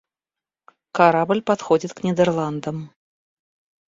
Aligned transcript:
Корабль 0.97 1.43
подходит 1.43 1.93
к 1.93 2.01
Нидерландам. 2.03 2.91